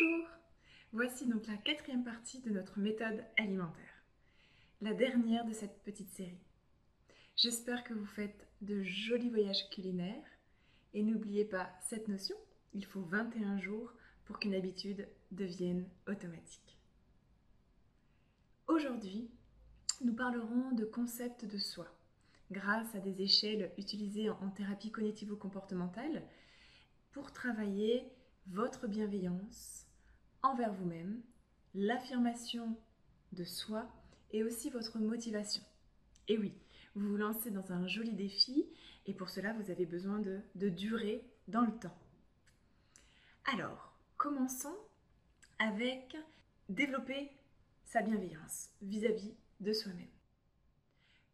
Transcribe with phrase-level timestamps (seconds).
[0.00, 0.26] Bonjour
[0.92, 4.04] Voici donc la quatrième partie de notre méthode alimentaire,
[4.80, 6.40] la dernière de cette petite série.
[7.36, 10.24] J'espère que vous faites de jolis voyages culinaires
[10.94, 12.36] et n'oubliez pas cette notion,
[12.72, 13.92] il faut 21 jours
[14.24, 16.78] pour qu'une habitude devienne automatique.
[18.68, 19.28] Aujourd'hui,
[20.02, 21.86] nous parlerons de concept de soi
[22.50, 26.22] grâce à des échelles utilisées en thérapie cognitivo-comportementale
[27.12, 28.04] pour travailler
[28.46, 29.89] votre bienveillance
[30.42, 31.20] envers vous-même,
[31.74, 32.76] l'affirmation
[33.32, 33.86] de soi
[34.32, 35.62] et aussi votre motivation.
[36.28, 36.54] Et oui,
[36.94, 38.66] vous vous lancez dans un joli défi
[39.06, 41.96] et pour cela vous avez besoin de, de durer dans le temps.
[43.52, 44.76] Alors, commençons
[45.58, 46.16] avec
[46.68, 47.30] développer
[47.84, 50.06] sa bienveillance vis-à-vis de soi-même.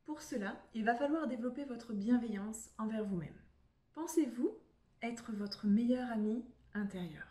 [0.04, 3.36] Pour cela, il va falloir développer votre bienveillance envers vous-même.
[3.95, 4.56] Pensez-vous
[5.02, 7.25] être votre meilleur ami intérieur?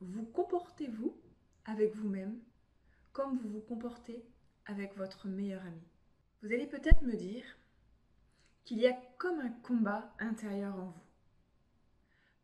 [0.00, 1.14] Vous comportez-vous
[1.66, 2.40] avec vous-même
[3.12, 4.24] comme vous vous comportez
[4.64, 5.82] avec votre meilleur ami
[6.42, 7.44] Vous allez peut-être me dire
[8.64, 11.02] qu'il y a comme un combat intérieur en vous.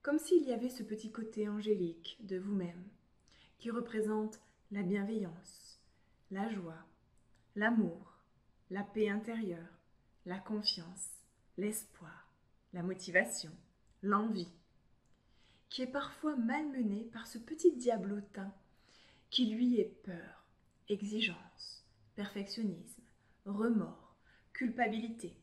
[0.03, 2.89] Comme s'il y avait ce petit côté angélique de vous-même
[3.59, 4.39] qui représente
[4.71, 5.81] la bienveillance,
[6.31, 6.85] la joie,
[7.55, 8.19] l'amour,
[8.71, 9.81] la paix intérieure,
[10.27, 11.09] la confiance,
[11.57, 12.31] l'espoir,
[12.75, 13.53] la motivation,
[14.03, 14.53] l'envie,
[15.77, 18.51] qui est parfois malmené par ce petit diablotin
[19.29, 20.47] qui lui est peur,
[20.89, 23.03] exigence, perfectionnisme,
[23.45, 24.17] remords,
[24.55, 25.37] culpabilité.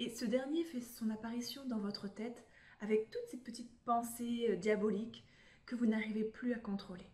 [0.00, 2.44] Et ce dernier fait son apparition dans votre tête
[2.80, 5.24] avec toutes ces petites pensées euh, diaboliques
[5.64, 7.06] que vous n'arrivez plus à contrôler.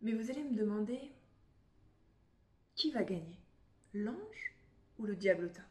[0.00, 1.12] Mais vous allez me demander,
[2.74, 3.38] qui va gagner
[3.92, 4.56] L'ange
[4.96, 5.66] ou le diablotin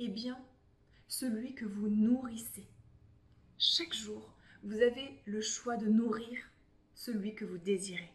[0.00, 0.44] Eh bien,
[1.06, 2.71] celui que vous nourrissez.
[3.64, 4.28] Chaque jour,
[4.64, 6.36] vous avez le choix de nourrir
[6.96, 8.10] celui que vous désirez.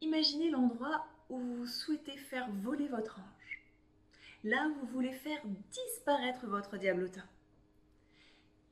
[0.00, 3.62] Imaginez l'endroit où vous souhaitez faire voler votre ange.
[4.42, 7.28] Là où vous voulez faire disparaître votre diablotin.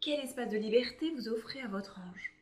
[0.00, 2.32] Quel espace de liberté vous offrez à votre ange?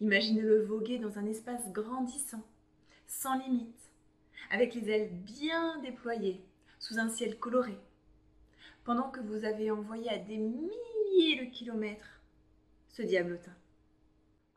[0.00, 2.46] Imaginez-le voguer dans un espace grandissant,
[3.06, 3.90] sans limite,
[4.50, 6.42] avec les ailes bien déployées,
[6.78, 7.76] sous un ciel coloré,
[8.84, 12.20] pendant que vous avez envoyé à des milliers de kilomètres
[12.88, 13.54] ce diablotin,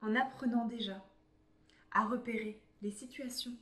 [0.01, 1.03] en apprenant déjà
[1.91, 3.55] à repérer les situations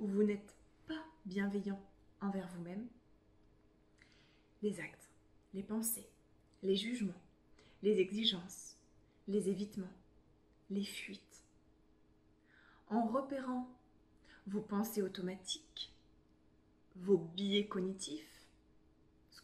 [0.00, 0.54] où vous n'êtes
[0.86, 1.80] pas bienveillant
[2.20, 2.86] envers vous-même,
[4.62, 5.10] les actes,
[5.54, 6.08] les pensées,
[6.62, 7.12] les jugements,
[7.82, 8.76] les exigences,
[9.28, 9.92] les évitements,
[10.70, 11.44] les fuites.
[12.88, 13.68] En repérant
[14.46, 15.92] vos pensées automatiques,
[16.96, 18.31] vos biais cognitifs,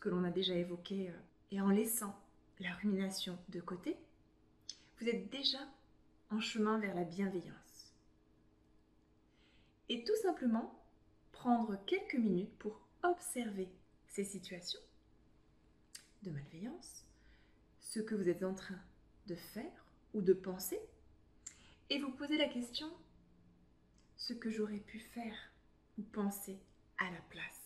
[0.00, 1.18] que l'on a déjà évoqué, euh,
[1.50, 2.18] et en laissant
[2.60, 3.96] la rumination de côté,
[5.00, 5.58] vous êtes déjà
[6.30, 7.94] en chemin vers la bienveillance.
[9.88, 10.74] Et tout simplement
[11.32, 13.68] prendre quelques minutes pour observer
[14.08, 14.80] ces situations
[16.22, 17.04] de malveillance,
[17.80, 18.80] ce que vous êtes en train
[19.26, 20.80] de faire ou de penser,
[21.90, 22.90] et vous poser la question,
[24.16, 25.36] ce que j'aurais pu faire
[25.98, 26.58] ou penser
[26.98, 27.57] à la place.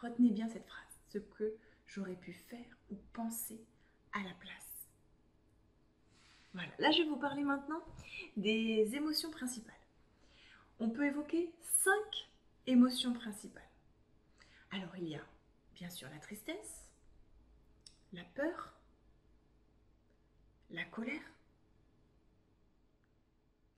[0.00, 1.56] Retenez bien cette phrase, ce que
[1.86, 3.60] j'aurais pu faire ou penser
[4.12, 4.88] à la place.
[6.54, 7.82] Voilà, là je vais vous parler maintenant
[8.36, 9.74] des émotions principales.
[10.78, 12.30] On peut évoquer cinq
[12.66, 13.68] émotions principales.
[14.70, 15.24] Alors il y a
[15.74, 16.88] bien sûr la tristesse,
[18.12, 18.74] la peur,
[20.70, 21.22] la colère,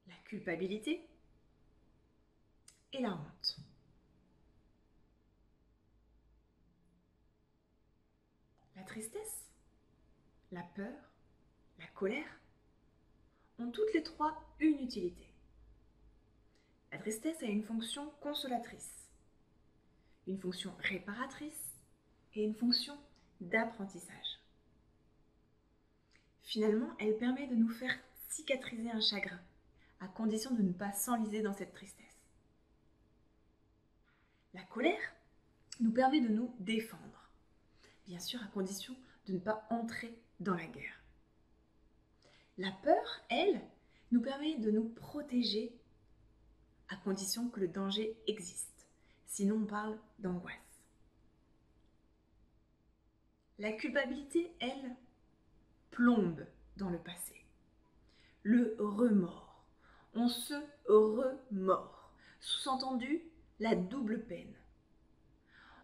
[0.06, 1.06] la culpabilité
[2.93, 3.72] et la honte.
[8.93, 9.47] Tristesse,
[10.51, 10.93] la peur,
[11.79, 12.39] la colère
[13.59, 15.33] ont toutes les trois une utilité.
[16.91, 19.09] La tristesse a une fonction consolatrice,
[20.27, 21.73] une fonction réparatrice
[22.35, 22.95] et une fonction
[23.41, 24.41] d'apprentissage.
[26.43, 27.99] Finalement, elle permet de nous faire
[28.29, 29.41] cicatriser un chagrin,
[30.00, 32.21] à condition de ne pas s'enliser dans cette tristesse.
[34.53, 35.15] La colère
[35.81, 37.22] nous permet de nous défendre,
[38.06, 38.96] bien sûr à condition
[39.26, 41.02] de ne pas entrer dans la guerre.
[42.58, 43.60] La peur, elle,
[44.10, 45.72] nous permet de nous protéger
[46.88, 48.87] à condition que le danger existe.
[49.26, 50.56] Sinon, on parle d'angoisse.
[53.58, 54.96] La culpabilité, elle,
[55.90, 56.44] plombe
[56.76, 57.44] dans le passé.
[58.43, 59.64] Le remords.
[60.14, 60.54] On se
[60.87, 62.12] remord.
[62.40, 63.22] Sous-entendu,
[63.60, 64.54] la double peine.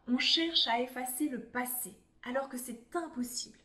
[0.07, 1.95] On cherche à effacer le passé
[2.25, 3.59] alors que c'est impossible.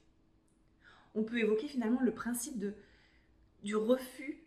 [1.16, 2.64] on peut évoquer finalement le principe
[3.64, 4.44] du refus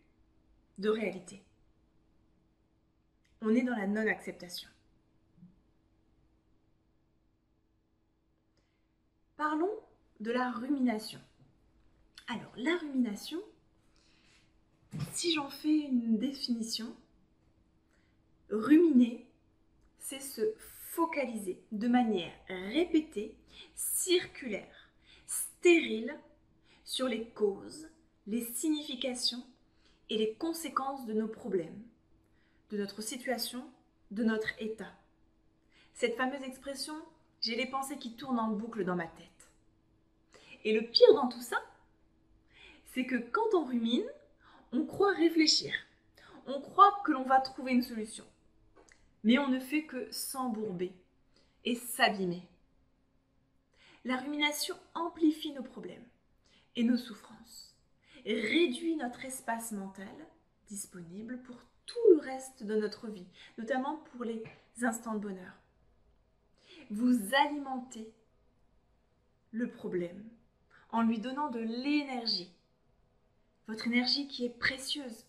[0.77, 1.41] de réalité.
[3.41, 4.69] On est dans la non-acceptation.
[9.37, 9.79] Parlons
[10.19, 11.19] de la rumination.
[12.27, 13.39] Alors, la rumination,
[15.13, 16.93] si j'en fais une définition,
[18.49, 19.27] ruminer,
[19.99, 23.36] c'est se focaliser de manière répétée,
[23.75, 24.89] circulaire,
[25.25, 26.17] stérile
[26.85, 27.87] sur les causes,
[28.27, 29.43] les significations
[30.09, 31.81] et les conséquences de nos problèmes,
[32.71, 33.63] de notre situation,
[34.11, 34.91] de notre état.
[35.93, 36.95] Cette fameuse expression
[37.41, 39.49] j'ai les pensées qui tournent en boucle dans ma tête.
[40.63, 41.61] Et le pire dans tout ça,
[42.93, 44.09] c'est que quand on rumine,
[44.73, 45.73] on croit réfléchir.
[46.47, 48.25] On croit que l'on va trouver une solution.
[49.23, 50.91] Mais on ne fait que s'embourber
[51.65, 52.43] et s'abîmer.
[54.07, 56.07] La rumination amplifie nos problèmes
[56.75, 57.75] et nos souffrances,
[58.25, 60.07] réduit notre espace mental
[60.67, 63.27] disponible pour tout le reste de notre vie,
[63.59, 64.43] notamment pour les
[64.81, 65.53] instants de bonheur
[66.89, 68.13] vous alimentez
[69.51, 70.23] le problème
[70.91, 72.51] en lui donnant de l'énergie.
[73.67, 75.25] Votre énergie qui est précieuse.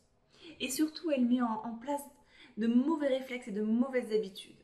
[0.61, 2.03] Et surtout, elle met en, place
[2.57, 4.55] de mauvais réflexes et de mauvaises habitudes.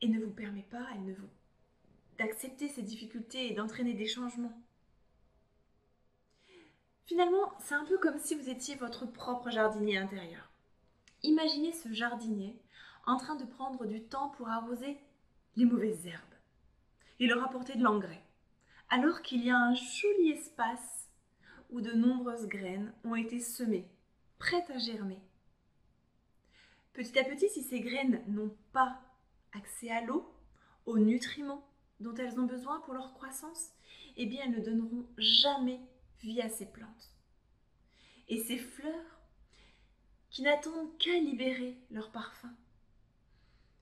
[0.00, 1.28] Et ne vous permet pas, elle ne vous
[2.18, 4.60] d'accepter ces difficultés et d'entraîner des changements.
[7.06, 10.50] Finalement, c'est un peu comme si vous étiez votre propre jardinier intérieur.
[11.22, 12.60] Imaginez ce jardinier
[13.06, 14.98] en train de prendre du temps pour arroser
[15.54, 16.22] les mauvaises herbes
[17.20, 18.22] et leur apporter de l'engrais,
[18.90, 21.08] alors qu'il y a un joli espace
[21.70, 23.88] où de nombreuses graines ont été semées,
[24.38, 25.20] prêtes à germer.
[26.92, 29.00] Petit à petit, si ces graines n'ont pas
[29.52, 30.32] accès à l'eau,
[30.86, 31.66] aux nutriments
[32.00, 33.70] dont elles ont besoin pour leur croissance,
[34.16, 35.80] eh bien elles ne donneront jamais
[36.20, 37.12] vie à ces plantes.
[38.28, 39.20] Et ces fleurs,
[40.30, 42.54] qui n'attendent qu'à libérer leur parfum,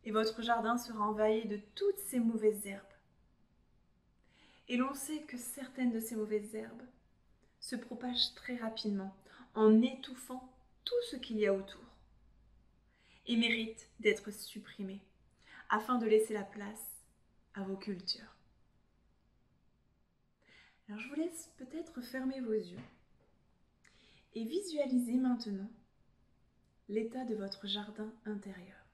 [0.04, 2.84] et votre jardin sera envahi de toutes ces mauvaises herbes.
[4.68, 6.86] Et l'on sait que certaines de ces mauvaises herbes
[7.60, 9.16] se propagent très rapidement
[9.54, 10.52] en étouffant
[10.84, 11.80] tout ce qu'il y a autour
[13.26, 15.02] et méritent d'être supprimées
[15.70, 16.93] afin de laisser la place
[17.54, 18.36] à vos cultures.
[20.88, 22.78] Alors je vous laisse peut-être fermer vos yeux
[24.34, 25.70] et visualiser maintenant
[26.88, 28.84] l'état de votre jardin intérieur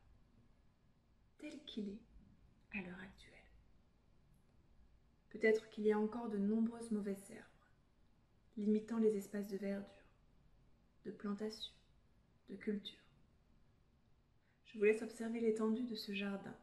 [1.39, 3.31] tel qu'il est à l'heure actuelle.
[5.31, 7.45] Peut-être qu'il y a encore de nombreuses mauvaises herbes,
[8.57, 9.89] limitant les espaces de verdure,
[11.07, 11.73] de plantation,
[12.51, 12.99] de culture.
[14.67, 16.55] Je vous laisse observer l'étendue de ce jardin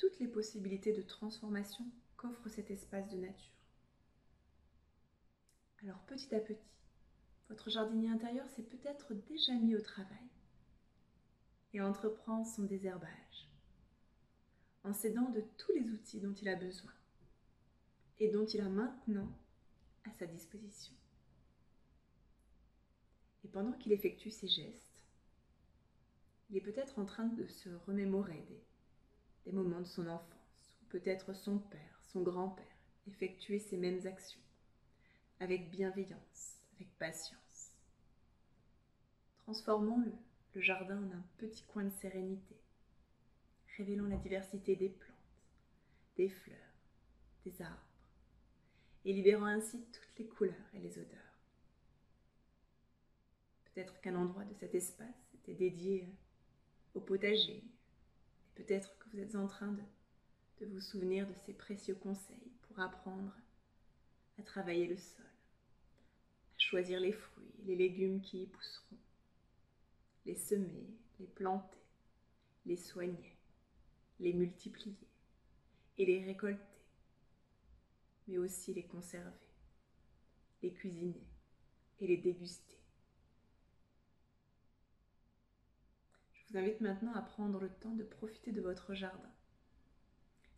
[0.00, 1.84] toutes les possibilités de transformation
[2.16, 3.52] qu'offre cet espace de nature.
[5.82, 6.72] Alors petit à petit,
[7.50, 10.28] votre jardinier intérieur s'est peut-être déjà mis au travail
[11.74, 13.50] et entreprend son désherbage,
[14.84, 16.92] en s'aidant de tous les outils dont il a besoin
[18.20, 19.30] et dont il a maintenant
[20.04, 20.94] à sa disposition.
[23.44, 25.02] Et pendant qu'il effectue ces gestes,
[26.48, 28.69] il est peut-être en train de se remémorer des,
[29.44, 32.64] des moments de son enfance, ou peut-être son père, son grand-père,
[33.06, 34.40] effectuer ces mêmes actions,
[35.38, 37.72] avec bienveillance, avec patience.
[39.44, 40.12] Transformons-le
[40.54, 42.56] le jardin en un petit coin de sérénité,
[43.76, 45.16] révélant la diversité des plantes,
[46.16, 46.56] des fleurs,
[47.44, 47.76] des arbres,
[49.04, 51.18] et libérant ainsi toutes les couleurs et les odeurs.
[53.66, 56.08] Peut-être qu'un endroit de cet espace était dédié
[56.94, 57.62] au potager,
[58.62, 63.32] peut-être que vous êtes en train de, vous souvenir de ces précieux conseils pour apprendre
[64.38, 68.96] à travailler le sol, à choisir les fruits les légumes qui y pousseront
[70.26, 70.86] les semer,
[71.18, 71.78] les planter,
[72.66, 73.36] les soigner,
[74.18, 75.08] les multiplier
[75.98, 76.60] et les récolter,
[78.28, 79.30] mais aussi les conserver,
[80.62, 81.26] les cuisiner
[82.00, 82.79] et les déguster.
[86.50, 89.30] Je vous invite maintenant à prendre le temps de profiter de votre jardin,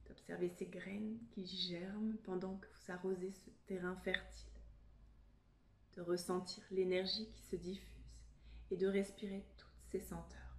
[0.09, 4.49] d'observer ces graines qui germent pendant que vous arrosez ce terrain fertile,
[5.97, 8.07] de ressentir l'énergie qui se diffuse
[8.71, 10.57] et de respirer toutes ces senteurs.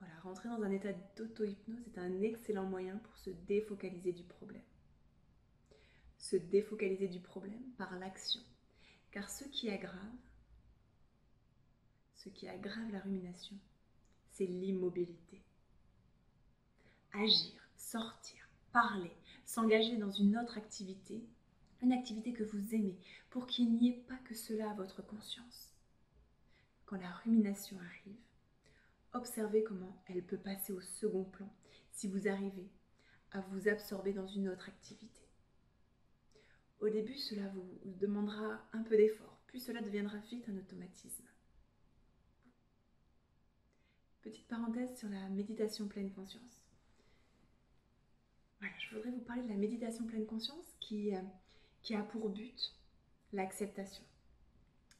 [0.00, 4.60] Voilà, rentrer dans un état d'auto-hypnose est un excellent moyen pour se défocaliser du problème.
[6.18, 8.42] Se défocaliser du problème par l'action.
[9.12, 10.27] Car ce qui aggrave,
[12.30, 13.56] qui aggrave la rumination,
[14.32, 15.42] c'est l'immobilité.
[17.12, 19.12] Agir sortir, parler,
[19.44, 21.24] s'engager dans une autre activité,
[21.80, 22.98] une activité que vous aimez,
[23.30, 25.72] pour qu'il n'y ait pas que cela à votre conscience.
[26.86, 28.18] Quand la rumination arrive,
[29.14, 31.48] observez comment elle peut passer au second plan
[31.92, 32.68] si vous arrivez
[33.32, 35.22] à vous absorber dans une autre activité.
[36.80, 41.24] Au début, cela vous demandera un peu d'effort, puis cela deviendra vite un automatisme.
[44.28, 46.62] Petite parenthèse sur la méditation pleine conscience.
[48.60, 51.20] Voilà, je voudrais vous parler de la méditation pleine conscience qui, euh,
[51.80, 52.74] qui a pour but
[53.32, 54.04] l'acceptation,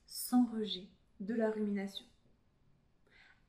[0.06, 0.88] sans rejet
[1.20, 2.06] de la rumination.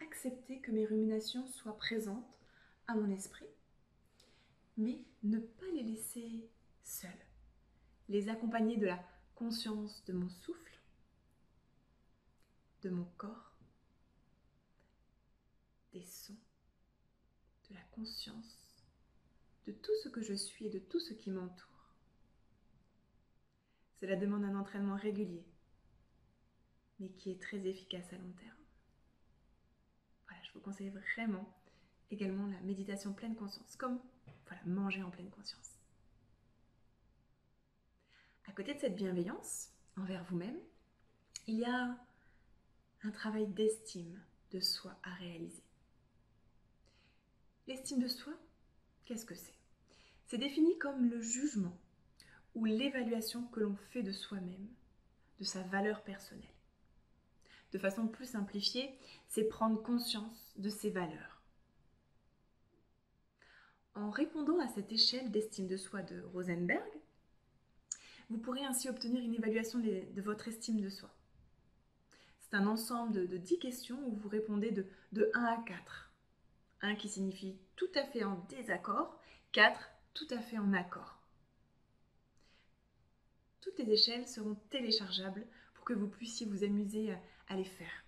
[0.02, 2.42] Accepter que mes ruminations soient présentes
[2.88, 3.48] à mon esprit,
[4.76, 6.50] mais ne pas les laisser
[6.84, 7.26] seules.
[8.10, 9.02] Les accompagner de la
[9.34, 10.82] conscience de mon souffle,
[12.82, 13.54] de mon corps,
[15.94, 16.38] des sons,
[17.70, 18.58] de la conscience
[19.68, 21.94] de tout ce que je suis et de tout ce qui m'entoure.
[24.00, 25.46] Cela demande un entraînement régulier,
[27.00, 28.58] mais qui est très efficace à long terme.
[30.28, 31.54] Voilà, je vous conseille vraiment
[32.10, 34.00] également la méditation pleine conscience, comme
[34.48, 35.78] voilà, manger en pleine conscience.
[38.48, 40.60] À côté de cette bienveillance envers vous-même,
[41.46, 41.98] il y a
[43.04, 44.20] un travail d'estime
[44.52, 45.69] de soi à réaliser.
[47.70, 48.34] L'estime de soi,
[49.06, 49.54] qu'est-ce que c'est?
[50.26, 51.78] C'est défini comme le jugement
[52.56, 54.68] ou l'évaluation que l'on fait de soi-même,
[55.38, 56.50] de sa valeur personnelle.
[57.72, 58.98] De façon plus simplifiée,
[59.28, 61.44] c'est prendre conscience de ses valeurs.
[63.94, 66.90] En répondant à cette échelle d'estime de soi de Rosenberg,
[68.32, 71.14] vous pourrez ainsi obtenir une évaluation de votre estime de soi.
[72.40, 76.09] C'est un ensemble de, 10 questions où vous répondez de, de 1 à 4.
[76.82, 79.20] 1 qui signifie tout à fait en désaccord,
[79.52, 81.18] 4 tout à fait en accord.
[83.62, 87.14] Toutes les échelles seront téléchargeables pour que vous puissiez vous amuser
[87.48, 88.06] à les faire.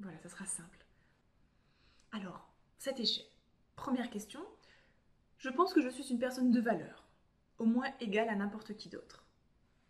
[0.00, 0.84] Voilà, ça sera simple.
[2.12, 3.26] Alors, cette échelle.
[3.76, 4.44] Première question.
[5.38, 7.08] Je pense que je suis une personne de valeur,
[7.58, 9.24] au moins égale à n'importe qui d'autre.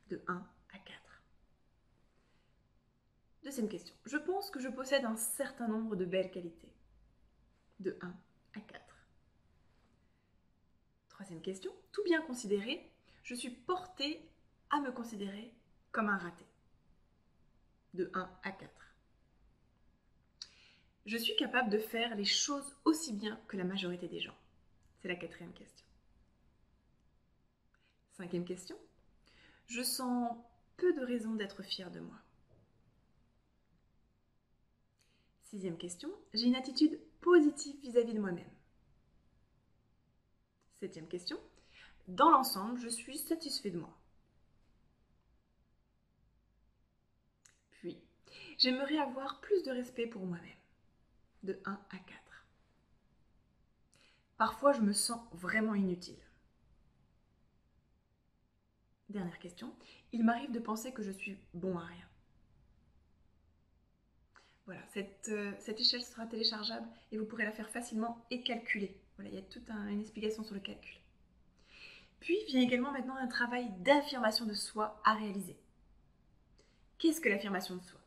[0.08, 1.22] De 1 à 4.
[3.44, 3.94] Deuxième question.
[4.04, 6.72] Je pense que je possède un certain nombre de belles qualités.
[7.80, 8.14] De 1
[8.54, 8.82] à 4.
[11.08, 11.72] Troisième question.
[11.92, 12.90] Tout bien considéré,
[13.22, 14.20] je suis portée
[14.70, 15.52] à me considérer
[15.90, 16.44] comme un raté.
[17.94, 18.70] De 1 à 4.
[21.06, 24.36] Je suis capable de faire les choses aussi bien que la majorité des gens.
[25.00, 25.86] C'est la quatrième question.
[28.12, 28.76] Cinquième question.
[29.66, 30.36] Je sens
[30.76, 32.16] peu de raisons d'être fière de moi.
[35.44, 36.10] Sixième question.
[36.34, 38.50] J'ai une attitude positive vis-à-vis -vis de moi-même.
[40.74, 41.38] Septième question.
[42.08, 43.94] Dans l'ensemble, je suis satisfait de moi.
[47.72, 47.98] Puis,
[48.58, 50.56] j'aimerais avoir plus de respect pour moi-même.
[51.42, 52.46] De 1 à 4.
[54.36, 56.18] Parfois, je me sens vraiment inutile.
[59.10, 59.74] Dernière question.
[60.12, 62.09] Il m'arrive de penser que je suis bon à rien.
[64.66, 68.96] Voilà, cette, euh, cette, échelle sera téléchargeable et vous pourrez la faire facilement et calculer.
[69.16, 71.00] Voilà, il y a toute une explication sur le calcul.
[72.20, 75.56] Puis vient également maintenant un travail d'affirmation de soi à réaliser.
[76.98, 77.98] Qu'est-ce que l'affirmation de soi?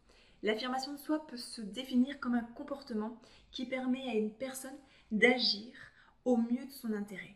[0.44, 3.20] L'affirmation de soi peut se définir comme un comportement
[3.52, 4.78] qui permet à une personne
[5.12, 5.74] d'agir
[6.26, 7.36] au mieux de son intérêt,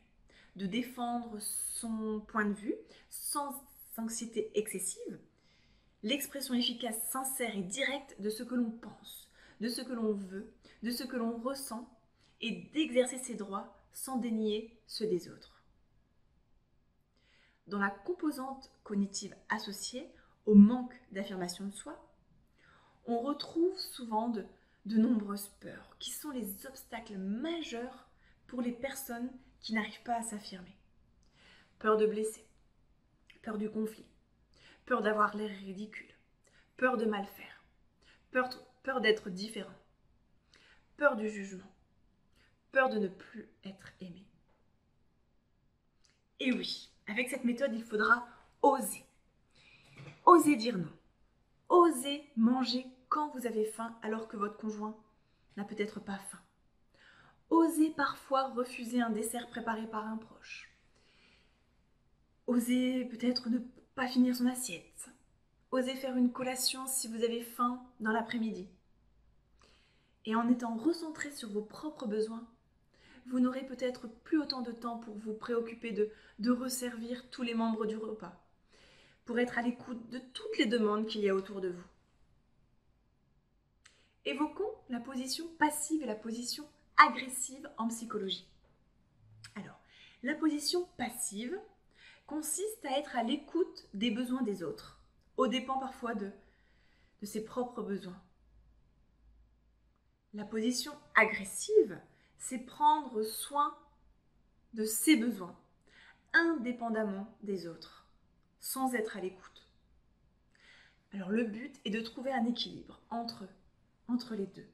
[0.56, 2.76] de défendre son point de vue
[3.10, 3.64] sans
[3.98, 5.20] anxiété excessive,
[6.08, 9.30] l'expression efficace, sincère et directe de ce que l'on pense,
[9.62, 11.88] de ce que l'on veut, de ce que l'on ressent
[12.42, 15.58] et d'exercer ses droits sans dénier ceux des autres
[17.68, 20.10] dans la composante cognitive associée
[20.46, 22.02] au manque d'affirmation de soi,
[23.06, 24.46] on retrouve souvent de,
[24.86, 28.08] nombreuses peurs qui sont les obstacles majeurs
[28.48, 30.78] pour les personnes qui n'arrivent pas à s'affirmer.
[31.80, 32.48] Peur de blesser,
[33.42, 34.06] peur du conflit,
[34.88, 36.16] peur d'avoir l'air ridicule,
[36.78, 37.64] peur de mal faire,
[38.32, 39.76] peur, d'être différent,
[40.96, 41.72] peur du jugement,
[42.72, 44.26] peur de ne plus être aimé.
[46.40, 48.28] Et oui, avec cette méthode, il faudra
[48.62, 49.04] oser.
[50.26, 50.92] Oser dire non.
[51.68, 54.98] Oser manger quand vous avez faim alors que votre conjoint
[55.58, 56.40] n'a peut-être pas faim.
[57.50, 60.72] Oser parfois refuser un dessert préparé par un proche.
[62.46, 63.60] Oser peut-être ne
[63.98, 65.10] pas finir son assiette.
[65.72, 68.68] Oser faire une collation si vous avez faim dans l'après-midi.
[70.26, 72.48] Et en étant recentré sur vos propres besoins,
[73.26, 77.56] vous n'aurez peut-être plus autant de temps pour vous préoccuper de, de resservir tous les
[77.56, 78.40] membres du repas,
[79.26, 81.88] pour être à l'écoute de toutes les demandes qu'il y a autour de vous.
[84.26, 86.66] Évoquons la position passive et la position
[86.98, 88.48] agressive en psychologie.
[89.56, 89.80] Alors,
[90.22, 91.58] la position passive
[92.28, 95.00] consiste à être à l'écoute des besoins des autres,
[95.38, 96.32] au dépens parfois de,
[97.24, 98.22] ses propres besoins.
[100.34, 102.00] La position agressive,
[102.38, 103.76] c'est prendre soin
[104.74, 105.58] de ses besoins,
[106.34, 108.06] indépendamment des autres,
[108.60, 109.68] sans être à l'écoute.
[111.14, 113.48] Alors le but est de trouver un équilibre entre,
[114.10, 114.68] entre les deux,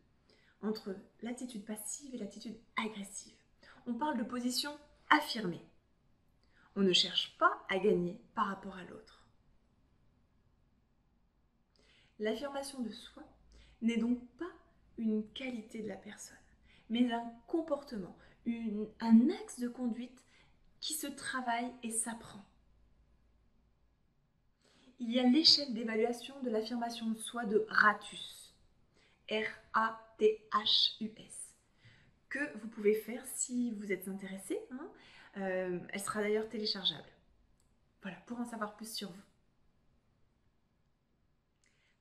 [0.64, 3.38] entre l'attitude passive et l'attitude agressive.
[3.86, 4.76] On parle de position
[5.10, 5.64] affirmée.
[6.76, 9.28] On ne cherche pas à gagner par rapport à l'autre.
[12.20, 13.24] L'affirmation de soi
[13.82, 14.52] n'est donc pas
[14.98, 16.38] une qualité de la personne,
[16.90, 18.16] mais un comportement,
[19.00, 20.24] un axe de conduite
[20.80, 22.44] qui se travaille et s'apprend.
[25.00, 28.54] Il y a l'échelle d'évaluation de l'affirmation de soi de Ratus,
[29.30, 29.94] R-A-T-H-U-S,
[32.30, 34.60] que vous pouvez faire si vous êtes intéressé.
[34.72, 34.88] Hein.
[35.38, 37.10] Euh, elle sera d'ailleurs téléchargeable.
[38.02, 39.24] Voilà, pour en savoir plus sur vous.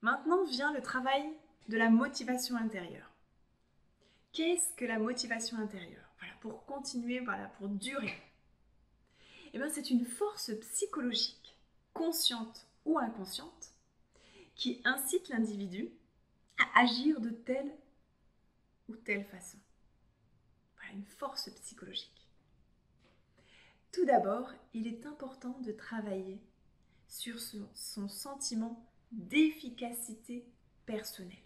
[0.03, 1.25] Maintenant vient le travail
[1.69, 3.09] de la motivation intérieure.
[4.33, 6.09] Qu'est-ce que la motivation intérieure?
[6.19, 8.21] Voilà, pour continuer, voilà, pour durer.
[9.53, 11.57] Eh bien, c'est une force psychologique,
[11.93, 13.75] consciente ou inconsciente,
[14.55, 15.91] qui incite l'individu
[16.59, 17.73] à agir de telle
[18.89, 19.59] ou telle façon.
[20.77, 22.12] Voilà, une force psychologique.
[23.93, 26.41] Tout d'abord, il est important de travailler
[27.09, 27.39] sur
[27.75, 30.47] son sentiment d'efficacité
[30.87, 31.37] personnelle.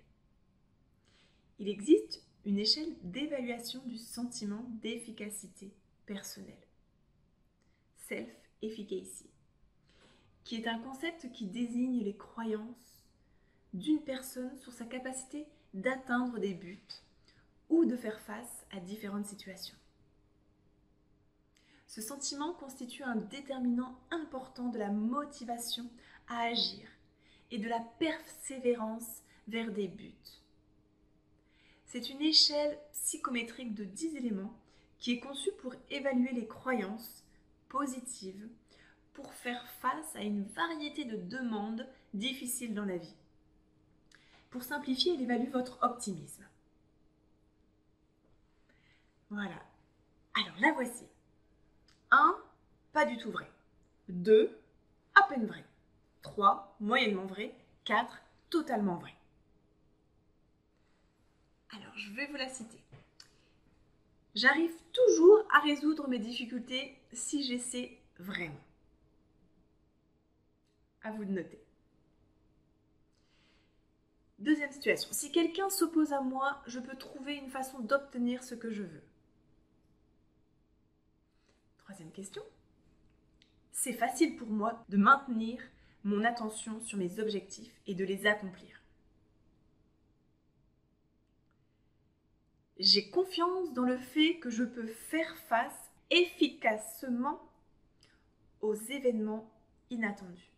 [1.58, 5.74] Il existe une échelle d'évaluation du sentiment d'efficacité
[6.06, 6.54] personnelle,
[8.06, 9.28] self-efficacy,
[10.44, 13.02] qui est un concept qui désigne les croyances
[13.74, 16.86] d'une personne sur sa capacité d'atteindre des buts
[17.68, 19.76] ou de faire face à différentes situations.
[21.96, 25.88] Ce sentiment constitue un déterminant important de la motivation
[26.28, 26.86] à agir
[27.50, 30.12] et de la persévérance vers des buts.
[31.86, 34.52] C'est une échelle psychométrique de 10 éléments
[34.98, 37.24] qui est conçue pour évaluer les croyances
[37.70, 38.46] positives
[39.14, 43.16] pour faire face à une variété de demandes difficiles dans la vie.
[44.50, 46.44] Pour simplifier, elle évalue votre optimisme.
[49.30, 49.62] Voilà.
[50.34, 51.06] Alors la voici.
[52.16, 52.36] 1.
[52.92, 53.50] Pas du tout vrai.
[54.08, 54.58] 2.
[55.14, 55.64] À peine vrai.
[56.22, 56.76] 3.
[56.80, 57.54] Moyennement vrai.
[57.84, 58.22] 4.
[58.48, 59.14] Totalement vrai.
[61.70, 62.80] Alors, je vais vous la citer.
[64.34, 68.60] J'arrive toujours à résoudre mes difficultés si j'essaie vraiment.
[71.02, 71.60] À vous de noter.
[74.38, 75.10] Deuxième situation.
[75.12, 79.02] Si quelqu'un s'oppose à moi, je peux trouver une façon d'obtenir ce que je veux.
[81.86, 82.42] Troisième question.
[83.70, 85.62] C'est facile pour moi de maintenir
[86.02, 88.82] mon attention sur mes objectifs et de les accomplir.
[92.80, 97.40] J'ai confiance dans le fait que je peux faire face efficacement
[98.62, 99.48] aux événements
[99.88, 100.50] inattendus.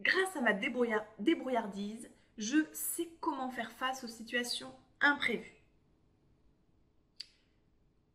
[0.00, 2.08] Grâce à ma débrouillardise,
[2.38, 5.61] je sais comment faire face aux situations imprévues.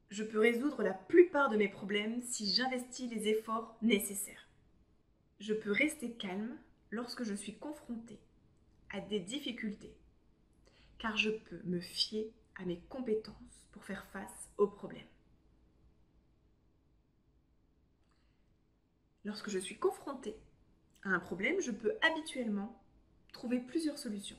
[0.10, 4.48] Je peux résoudre la plupart de mes problèmes si j'investis les efforts nécessaires.
[5.40, 6.58] Je peux rester calme
[6.92, 8.20] lorsque je suis confrontée
[8.90, 9.94] à des difficultés
[10.98, 13.36] car je peux me fier à mes compétences
[13.72, 15.06] pour faire face aux problèmes.
[19.26, 20.38] Lorsque je suis confrontée
[21.04, 22.82] à un problème, je peux habituellement
[23.34, 24.38] trouver plusieurs solutions.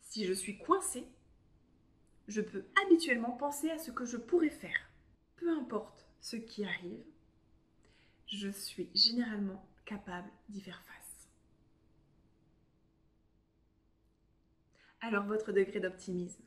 [0.00, 1.06] Si je suis coincée,
[2.28, 4.90] je peux habituellement penser à ce que je pourrais faire.
[5.36, 7.04] Peu importe ce qui arrive,
[8.26, 10.94] je suis généralement capable d'y faire face.
[15.04, 16.42] alors votre degré d'optimisme.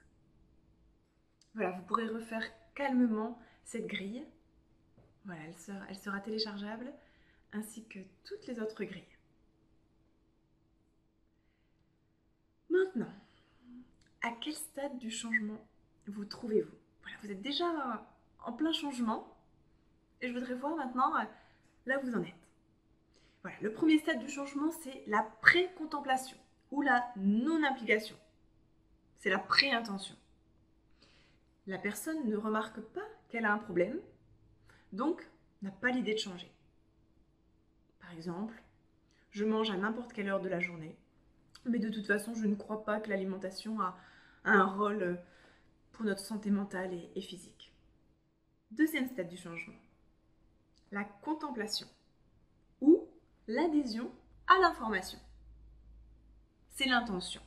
[1.53, 2.43] Voilà, vous pourrez refaire
[2.75, 4.25] calmement cette grille.
[5.25, 5.41] Voilà,
[5.89, 6.91] elle sera, téléchargeable
[7.53, 9.03] ainsi que toutes les autres grilles.
[12.69, 13.13] Maintenant,
[14.27, 15.65] à quel stade du changement
[16.05, 16.75] vous trouvez-vous?
[17.01, 18.05] Voilà, vous êtes déjà
[18.43, 19.33] en plein changement
[20.21, 21.23] et je voudrais voir maintenant euh,
[21.85, 22.33] là où vous en êtes.
[23.41, 26.37] Voilà, le premier stade du changement, c'est la pré-contemplation
[26.71, 28.17] ou la non-implication.
[29.19, 30.15] c'est la pré-intention.
[31.65, 33.99] La personne ne remarque pas qu'elle a un problème,
[34.91, 35.25] donc
[35.61, 36.51] n'a pas l'idée de changer.
[37.99, 38.61] Par exemple,
[39.31, 40.97] je mange à n'importe quelle heure de la journée,
[41.65, 43.97] mais de toute façon, je ne crois pas que l'alimentation a
[44.47, 45.15] un rôle euh,
[45.91, 47.73] pour notre santé mentale et, physique.
[48.71, 49.75] Deuxième stade du changement,
[50.91, 51.88] la contemplation
[52.81, 53.07] ou
[53.47, 54.12] l'adhésion
[54.47, 55.19] à l'information.
[56.69, 57.41] C'est l'intention.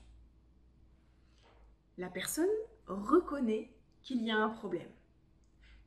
[1.96, 2.48] La personne
[2.86, 3.70] reconnaît
[4.02, 4.90] qu'il y a un problème,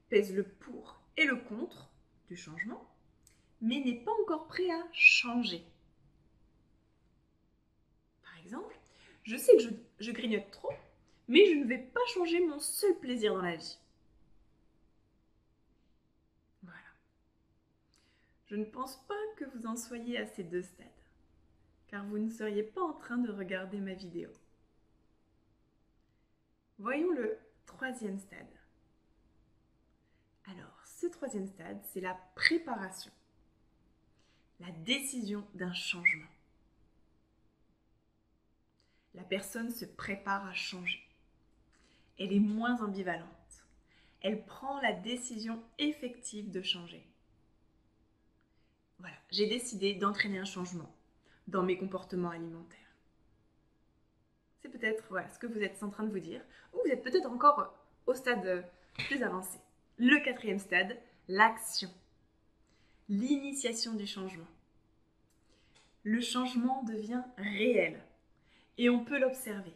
[0.09, 1.89] pèse le pour et le contre
[2.27, 2.87] du changement,
[3.61, 5.63] mais n'est pas encore prêt à changer.
[8.23, 8.75] Par exemple,
[9.23, 10.73] je sais que je, je grignote trop
[11.27, 13.79] mais je ne vais pas changer mon seul plaisir dans la vie.
[16.63, 16.79] Voilà.
[18.47, 20.87] Je ne pense pas que vous en soyez à ces deux stades,
[21.87, 24.29] car vous ne seriez pas en train de regarder ma vidéo.
[26.79, 28.47] Voyons le troisième stade.
[30.45, 33.11] Alors, ce troisième stade, c'est la préparation,
[34.59, 36.27] la décision d'un changement.
[39.13, 41.07] La personne se prépare à changer
[42.19, 43.27] elle est moins ambivalente.
[44.21, 47.05] Elle prend la décision effective de changer.
[48.99, 50.93] Voilà, j'ai décidé d'entraîner un changement
[51.47, 52.79] dans mes comportements alimentaires.
[54.61, 56.41] C'est peut-être ce que vous êtes en train de vous dire,
[56.73, 57.73] ou vous êtes peut-être encore
[58.05, 58.65] au stade
[59.07, 59.59] plus avancé.
[59.97, 60.97] Le quatrième stade,
[61.27, 61.89] l'action.
[63.09, 64.47] L'initiation du changement.
[66.03, 68.01] Le changement devient réel
[68.77, 69.73] et on peut l'observer.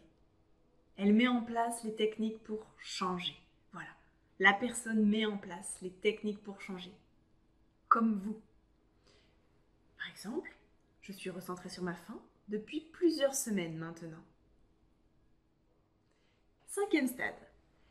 [0.98, 3.40] Elle met en place les techniques pour changer.
[3.72, 3.90] Voilà.
[4.40, 6.92] La personne met en place les techniques pour changer.
[7.88, 8.42] Comme vous.
[9.98, 10.56] Par exemple,
[11.02, 14.24] je suis recentrée sur ma faim depuis plusieurs semaines maintenant.
[16.68, 17.36] Cinquième stade,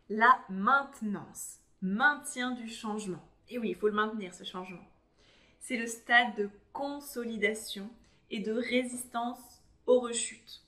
[0.08, 1.60] la maintenance.
[1.82, 3.22] Maintien du changement.
[3.48, 4.84] Et oui, il faut le maintenir, ce changement.
[5.60, 7.88] C'est le stade de consolidation
[8.30, 10.62] et de résistance aux rechutes.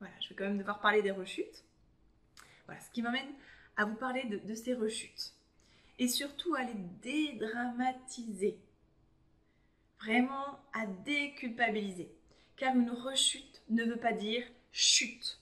[0.00, 1.64] Voilà, je vais quand même devoir parler des rechutes.
[2.66, 3.32] Voilà, ce qui m'amène
[3.76, 5.34] à vous parler de, ces rechutes.
[5.98, 8.58] Et surtout à les dédramatiser.
[9.98, 12.10] Vraiment à déculpabiliser.
[12.56, 15.40] Car une rechute ne veut pas dire chute.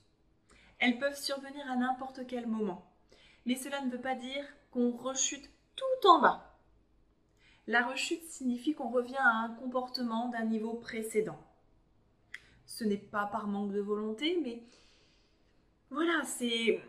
[0.79, 2.91] Elles peuvent survenir à n'importe quel moment.
[3.47, 6.59] Mais cela ne veut pas dire qu'on rechute tout en bas.
[7.67, 11.39] La rechute signifie qu'on revient à un comportement d'un niveau précédent.
[12.67, 14.63] Ce n'est pas par manque de volonté, mais
[15.91, 16.81] voilà, c'est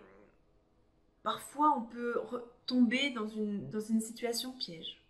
[1.25, 2.21] Parfois, on peut
[2.67, 5.01] tomber dans une, dans une situation piège.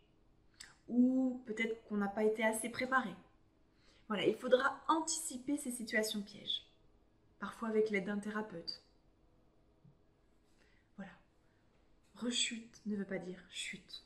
[0.88, 3.10] Ou peut-être qu'on n'a pas été assez préparé.
[4.08, 6.64] Voilà, il faudra anticiper ces situations pièges.
[7.38, 8.82] Parfois avec l'aide d'un thérapeute.
[10.96, 11.12] Voilà.
[12.16, 14.06] Rechute ne veut pas dire chute.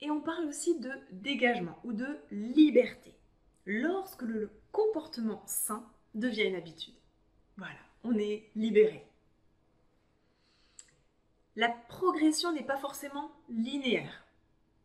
[0.00, 3.12] Et on parle aussi de dégagement ou de liberté.
[3.66, 6.94] Lorsque le comportement sain devient une habitude.
[7.56, 9.07] Voilà, on est libéré
[11.58, 14.22] la progression n'est pas forcément linéaire.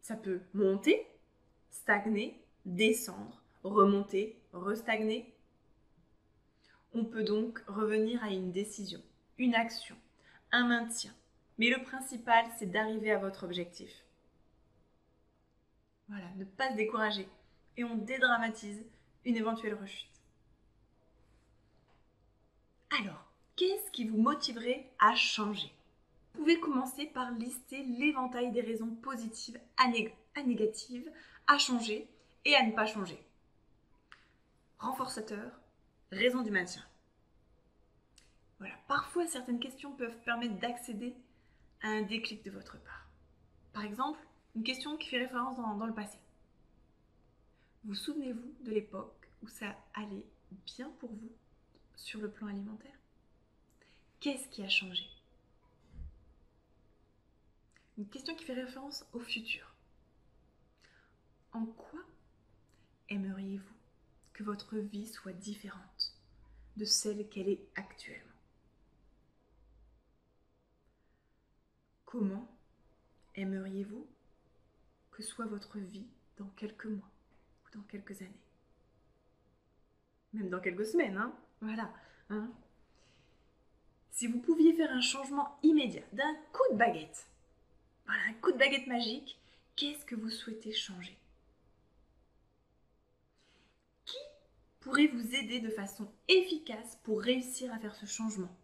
[0.01, 1.05] Ça peut monter,
[1.69, 5.31] stagner, descendre, remonter, restagner.
[6.95, 8.99] On peut donc revenir à une décision,
[9.37, 9.95] une action,
[10.51, 11.13] un maintien.
[11.59, 13.91] Mais le principal, c'est d'arriver à votre objectif.
[16.09, 17.27] Voilà, ne pas se décourager.
[17.77, 18.83] Et on dédramatise
[19.25, 20.09] une éventuelle rechute.
[22.99, 25.71] Alors, qu'est-ce qui vous motiverait à changer?
[26.43, 29.87] Pouvez commencer par lister l'éventail des raisons positives à,
[30.43, 31.09] négatives
[31.47, 32.09] à changer
[32.43, 33.17] et à ne pas changer.
[34.77, 35.57] Renforçateur,
[36.11, 36.83] raison du maintien.
[38.59, 41.15] Voilà, parfois certaines questions peuvent permettre d'accéder
[41.81, 43.07] à un déclic de votre part.
[43.71, 44.19] Par exemple,
[44.53, 46.17] une question qui fait référence dans, dans le passé.
[47.85, 50.25] Vous souvenez-vous de l'époque où ça allait
[50.65, 51.31] bien pour vous
[51.95, 52.99] sur le plan alimentaire?
[54.19, 55.07] Qu'est-ce qui a changé?
[57.97, 59.75] Une question qui fait référence au futur.
[61.51, 62.01] En quoi
[63.09, 63.75] aimeriez-vous
[64.33, 66.15] que votre vie soit différente
[66.77, 68.31] de celle qu'elle est actuellement?
[72.05, 72.47] Comment
[73.35, 74.07] aimeriez-vous
[75.11, 77.09] que soit votre vie dans quelques mois
[77.65, 78.31] ou dans quelques années?
[80.33, 81.35] Même dans quelques semaines, hein?
[81.61, 81.93] Voilà.
[82.29, 82.51] Hein?
[84.09, 87.27] Si vous pouviez faire un changement immédiat d'un coup de baguette,
[88.05, 89.39] voilà, un coup de baguette magique,
[89.75, 91.17] qu'est-ce que vous souhaitez changer?
[94.05, 94.17] Qui
[94.81, 98.55] pourrait vous aider de façon efficace pour réussir à faire ce changement?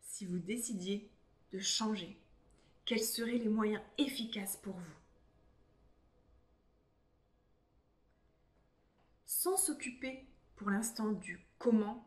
[0.00, 1.08] Si vous décidiez
[1.52, 2.18] de changer,
[2.84, 4.96] quels seraient les moyens efficaces pour vous?
[9.26, 12.04] Sans s'occuper pour l'instant du comment,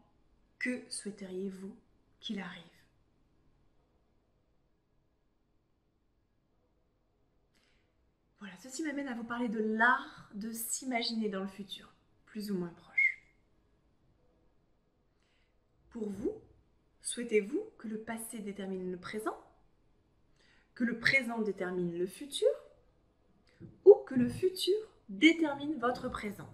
[0.59, 1.73] que souhaiteriez-vous
[2.19, 2.70] qu'il arrive?
[8.41, 11.93] Voilà, ceci m'amène à vous parler de l'art de s'imaginer dans le futur,
[12.25, 13.21] plus ou moins proche.
[15.91, 16.33] Pour vous,
[17.03, 19.37] souhaitez-vous que le passé détermine le présent
[20.73, 22.49] Que le présent détermine le futur
[23.85, 24.73] Ou que le futur
[25.07, 26.49] détermine votre présent?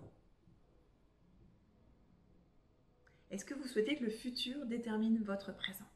[3.31, 5.87] Est-ce que vous souhaitez que le futur détermine votre présent?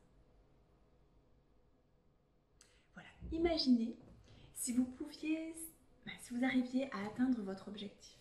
[2.93, 3.97] Voilà, imaginez
[4.53, 5.53] si vous pouviez
[6.05, 8.17] bah, si vous arriviez à atteindre votre objectif,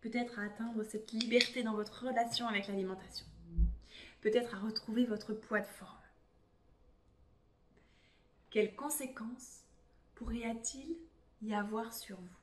[0.00, 3.26] peut-être à atteindre cette liberté dans votre relation avec l'alimentation,
[4.20, 5.96] peut-être à retrouver votre poids de forme,
[8.50, 9.60] quelles conséquences
[10.16, 10.96] pourrait-il
[11.42, 12.36] y avoir sur vous,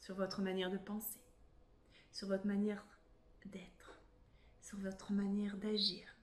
[0.00, 1.20] sur votre manière de penser,
[2.12, 2.84] sur votre manière
[3.46, 3.98] d'être,
[4.62, 6.14] sur votre manière d'agir,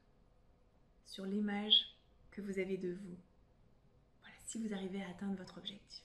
[1.05, 1.97] sur l'image
[2.31, 3.17] que vous avez de vous?
[4.21, 6.03] Voilà, si vous arrivez à atteindre votre objectif.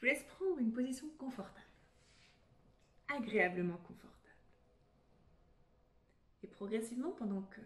[0.00, 1.66] Je vous laisse prendre une position confortable,
[3.08, 4.16] agréablement confortable.
[6.42, 7.60] Et progressivement, pendant que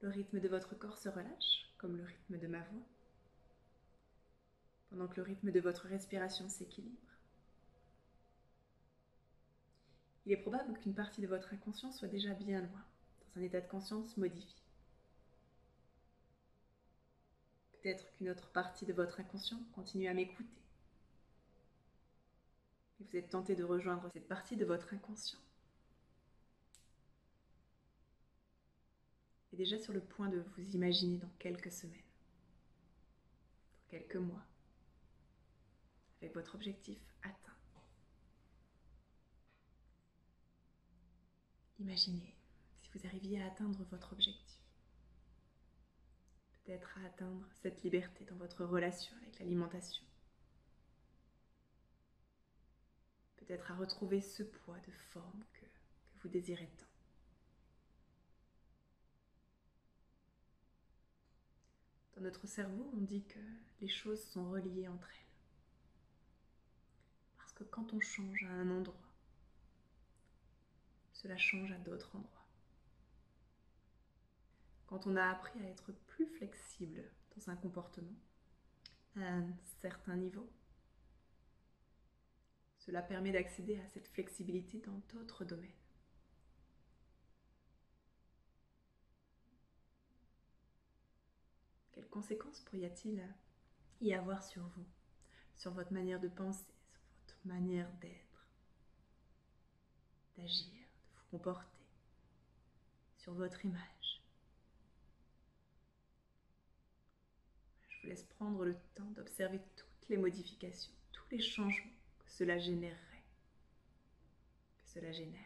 [0.00, 2.82] le rythme de votre corps se relâche, comme le rythme de ma voix,
[4.88, 6.96] pendant que le rythme de votre respiration s'équilibre,
[10.26, 12.84] il est probable qu'une partie de votre inconscient soit déjà bien loin,
[13.20, 14.60] dans un état de conscience modifié.
[17.70, 20.60] Peut-être qu'une autre partie de votre inconscient continue à m'écouter
[23.00, 25.38] et vous êtes tenté de rejoindre cette partie de votre inconscient.
[29.52, 31.96] Et déjà sur le point de vous imaginer dans quelques semaines,
[33.74, 34.44] dans quelques mois,
[36.20, 37.56] avec votre objectif atteint.
[41.80, 42.36] Imaginez
[42.82, 44.58] si vous arriviez à atteindre votre objectif.
[46.52, 50.04] Peut-être à atteindre cette liberté dans votre relation avec l'alimentation
[53.50, 55.66] peut-être à retrouver ce poids de forme que,
[56.22, 56.86] vous désirez tant.
[62.14, 63.40] Dans notre cerveau, on dit que
[63.80, 65.26] les choses sont reliées entre elles.
[67.38, 69.10] Parce que quand on change à un endroit,
[71.12, 72.46] cela change à d'autres endroits.
[74.86, 77.02] Quand on a appris à être plus flexible
[77.36, 78.16] dans un comportement,
[79.16, 80.48] à un certain niveau,
[82.80, 85.70] cela permet d'accéder à cette flexibilité dans d'autres domaines.
[91.92, 93.22] Quelles conséquences pourrait-il
[94.00, 94.86] y avoir sur vous,
[95.56, 96.64] sur votre manière de penser,
[97.26, 98.46] sur votre manière d'être,
[100.38, 101.84] d'agir, de vous comporter,
[103.18, 104.22] sur votre image?
[107.90, 111.99] Je vous laisse prendre le temps d'observer toutes les modifications, tous les changements
[112.30, 113.24] cela générerait,
[114.78, 115.40] que cela génère.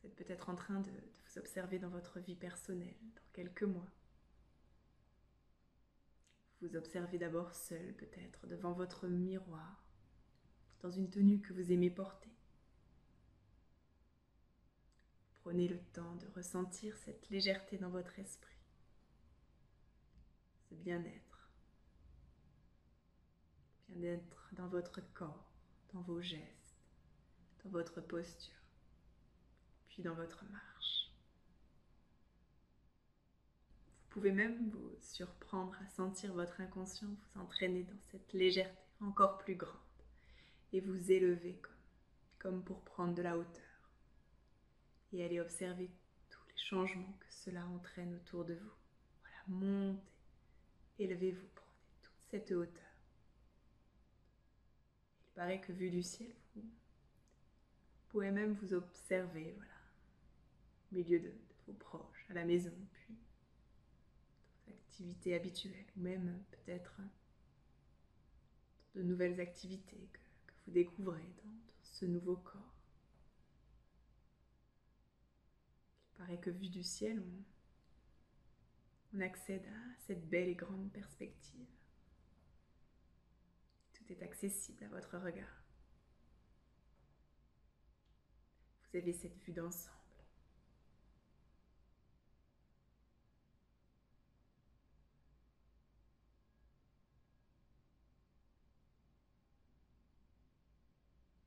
[0.00, 3.90] Vous êtes peut-être en train de, vous observer dans votre vie personnelle dans quelques mois.
[6.60, 9.84] Vous observez d'abord seul peut-être devant votre miroir,
[10.80, 12.30] dans une tenue que vous aimez porter.
[15.34, 18.58] Prenez le temps de ressentir cette légèreté dans votre esprit,
[20.68, 21.27] ce bien-être
[23.88, 25.50] d'être dans votre corps,
[25.92, 26.76] dans vos gestes,
[27.64, 28.54] dans votre posture,
[29.88, 31.10] puis dans votre marche.
[34.02, 39.38] Vous pouvez même vous surprendre à sentir votre inconscient vous entraîner dans cette légèreté encore
[39.38, 39.74] plus grande
[40.72, 41.72] et vous élever comme,
[42.38, 43.62] comme pour prendre de la hauteur
[45.12, 45.90] et aller observer
[46.30, 48.72] tous les changements que cela entraîne autour de vous.
[49.22, 50.02] Voilà, montez,
[50.98, 52.87] élevez-vous, prenez toute cette hauteur
[55.38, 56.62] paraît que vu du ciel, vous
[58.08, 59.72] pouvez même vous observer, voilà,
[60.90, 61.32] au milieu de,
[61.68, 63.14] vos proches, à la maison, puis
[64.66, 67.00] vos activités habituelles, ou même peut-être
[68.96, 70.18] de nouvelles activités que,
[70.66, 71.52] vous découvrez dans,
[71.84, 72.74] ce nouveau corps.
[76.10, 77.22] Il paraît que vu du ciel,
[79.14, 81.77] on accède à cette belle et grande perspective
[84.10, 85.62] Est accessible à votre regard.
[88.90, 89.94] Vous avez cette vue d'ensemble.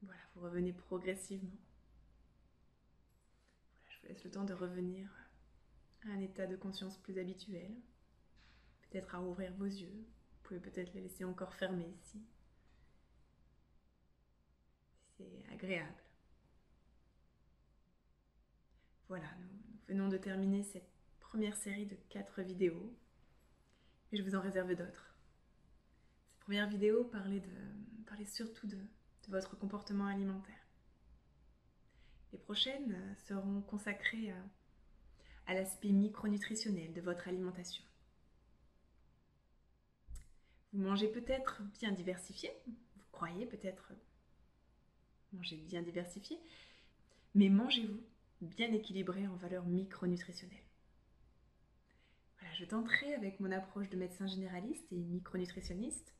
[0.04, 1.50] Voilà, vous revenez progressivement.
[3.90, 5.10] je vous laisse le temps de revenir
[6.06, 7.72] à un état de conscience plus habituel.
[8.84, 9.90] Peut-être à ouvrir vos yeux.
[9.90, 12.22] Vous pouvez peut-être les laisser encore fermés ici.
[15.52, 16.04] Agréable.
[19.08, 19.50] Voilà, nous,
[19.88, 22.96] venons de terminer cette première série de quatre vidéos
[24.12, 25.16] et je vous en réserve d'autres.
[26.28, 27.42] Cette première vidéo parlait,
[28.26, 28.78] surtout de,
[29.28, 30.68] votre comportement alimentaire.
[32.32, 34.44] Les prochaines seront consacrées à,
[35.48, 37.84] à l'aspect micronutritionnel de votre alimentation.
[40.74, 43.92] Vous mangez peut-être bien diversifié, vous croyez peut-être
[45.34, 46.38] manger bien diversifié,
[47.36, 48.02] mais mangez-vous
[48.42, 50.58] bien équilibré en valeur micronutritionnelle.
[52.40, 56.14] Voilà, je tenterai avec mon approche de médecin généraliste et micronutritionniste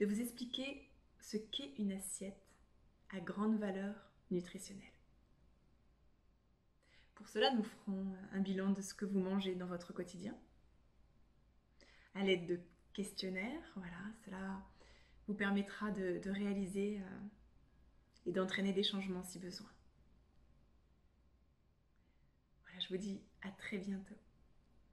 [0.00, 0.88] de vous expliquer
[1.20, 2.42] ce qu'est une assiette
[3.10, 3.94] à grande valeur
[4.30, 4.84] nutritionnelle.
[7.14, 10.36] Pour cela, nous ferons un bilan de ce que vous mangez dans votre quotidien
[12.14, 12.60] à l'aide de
[12.92, 13.72] questionnaires.
[13.76, 14.62] Voilà, cela
[15.26, 17.18] vous permettra de, réaliser euh,
[18.26, 19.68] et d'entraîner des changements si besoin.
[22.62, 24.16] Voilà, je vous dis à très bientôt.